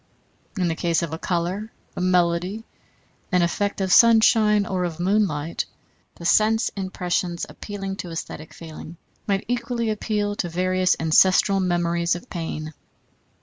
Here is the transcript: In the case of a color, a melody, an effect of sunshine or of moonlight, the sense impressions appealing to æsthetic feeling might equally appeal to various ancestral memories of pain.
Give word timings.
In 0.57 0.67
the 0.67 0.73
case 0.73 1.03
of 1.03 1.13
a 1.13 1.19
color, 1.19 1.71
a 1.95 2.01
melody, 2.01 2.63
an 3.31 3.43
effect 3.43 3.81
of 3.81 3.91
sunshine 3.93 4.65
or 4.65 4.83
of 4.83 4.99
moonlight, 4.99 5.65
the 6.15 6.25
sense 6.25 6.69
impressions 6.69 7.45
appealing 7.47 7.97
to 7.97 8.07
æsthetic 8.07 8.51
feeling 8.51 8.97
might 9.27 9.45
equally 9.47 9.91
appeal 9.91 10.35
to 10.37 10.49
various 10.49 10.95
ancestral 10.99 11.59
memories 11.59 12.15
of 12.15 12.31
pain. 12.31 12.73